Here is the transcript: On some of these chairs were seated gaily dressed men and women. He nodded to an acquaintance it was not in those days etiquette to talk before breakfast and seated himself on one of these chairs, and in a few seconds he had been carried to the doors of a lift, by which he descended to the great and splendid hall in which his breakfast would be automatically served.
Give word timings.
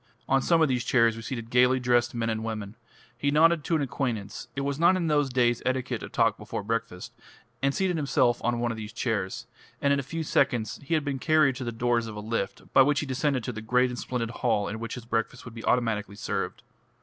On 0.27 0.41
some 0.41 0.63
of 0.63 0.67
these 0.67 0.83
chairs 0.83 1.15
were 1.15 1.21
seated 1.21 1.51
gaily 1.51 1.79
dressed 1.79 2.15
men 2.15 2.27
and 2.31 2.43
women. 2.43 2.75
He 3.15 3.29
nodded 3.29 3.63
to 3.65 3.75
an 3.75 3.83
acquaintance 3.83 4.47
it 4.55 4.61
was 4.61 4.79
not 4.79 4.95
in 4.95 5.05
those 5.05 5.29
days 5.29 5.61
etiquette 5.63 5.99
to 6.01 6.09
talk 6.09 6.39
before 6.39 6.63
breakfast 6.63 7.13
and 7.61 7.71
seated 7.71 7.97
himself 7.97 8.43
on 8.43 8.57
one 8.59 8.71
of 8.71 8.77
these 8.77 8.91
chairs, 8.93 9.45
and 9.79 9.93
in 9.93 9.99
a 9.99 10.01
few 10.01 10.23
seconds 10.23 10.79
he 10.81 10.95
had 10.95 11.05
been 11.05 11.19
carried 11.19 11.55
to 11.57 11.63
the 11.63 11.71
doors 11.71 12.07
of 12.07 12.15
a 12.15 12.19
lift, 12.19 12.73
by 12.73 12.81
which 12.81 13.01
he 13.01 13.05
descended 13.05 13.43
to 13.43 13.51
the 13.51 13.61
great 13.61 13.91
and 13.91 13.99
splendid 13.99 14.31
hall 14.31 14.67
in 14.67 14.79
which 14.79 14.95
his 14.95 15.05
breakfast 15.05 15.45
would 15.45 15.53
be 15.53 15.63
automatically 15.65 16.15
served. 16.15 16.63